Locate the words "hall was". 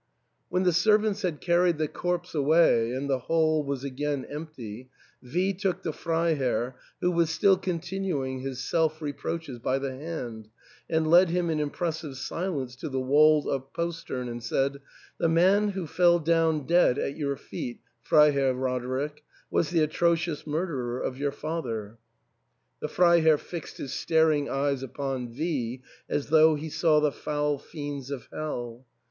3.19-3.83